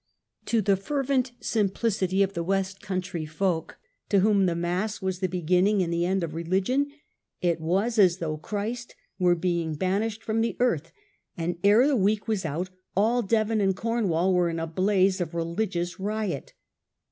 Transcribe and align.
To 0.45 0.61
the 0.63 0.75
fervent 0.77 1.31
simplicity 1.41 2.23
of 2.23 2.33
the 2.33 2.43
west 2.43 2.81
country 2.81 3.27
folk, 3.27 3.77
to 4.09 4.21
whom 4.21 4.47
the 4.47 4.55
mass 4.55 4.99
was 4.99 5.19
the 5.19 5.29
beginning 5.29 5.83
and 5.83 5.93
the 5.93 6.07
end 6.07 6.23
of 6.23 6.33
religion, 6.33 6.89
it 7.39 7.61
was 7.61 7.99
as 7.99 8.17
though 8.17 8.37
Christ 8.37 8.95
were 9.19 9.35
being 9.35 9.75
banished 9.75 10.23
from 10.23 10.41
the 10.41 10.57
earth, 10.59 10.91
and 11.37 11.59
ere 11.63 11.85
the 11.87 11.95
week 11.95 12.27
was 12.27 12.45
out 12.45 12.71
all 12.97 13.21
Devon 13.21 13.61
and 13.61 13.75
Cornwall 13.75 14.33
were 14.33 14.49
in 14.49 14.59
a 14.59 14.65
blaze 14.65 15.21
of 15.21 15.35
religious 15.35 15.99
riot. 15.99 16.53